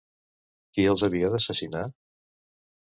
Qui 0.77 0.87
els 0.93 1.05
havia 1.09 1.31
d'assassinar? 1.37 1.87